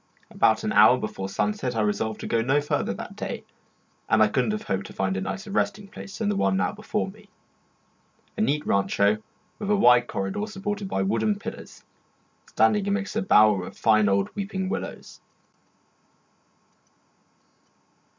[0.31, 3.43] About an hour before sunset I resolved to go no farther that day;
[4.09, 6.57] and I could not have hoped to find a nicer resting place than the one
[6.57, 7.29] now before me
[8.35, 9.19] a neat rancho
[9.59, 11.83] with a wide corridor supported by wooden pillars,
[12.47, 15.21] standing amidst a bower of fine old weeping willows.